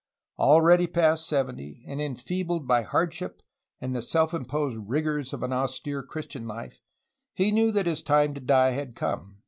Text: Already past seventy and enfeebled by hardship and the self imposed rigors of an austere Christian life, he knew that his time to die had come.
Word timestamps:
Already 0.39 0.87
past 0.87 1.27
seventy 1.27 1.83
and 1.87 2.01
enfeebled 2.01 2.67
by 2.67 2.81
hardship 2.81 3.43
and 3.79 3.95
the 3.95 4.01
self 4.01 4.33
imposed 4.33 4.79
rigors 4.89 5.31
of 5.31 5.43
an 5.43 5.53
austere 5.53 6.01
Christian 6.01 6.47
life, 6.47 6.81
he 7.35 7.51
knew 7.51 7.71
that 7.71 7.85
his 7.85 8.01
time 8.01 8.33
to 8.33 8.41
die 8.41 8.71
had 8.71 8.95
come. 8.95 9.37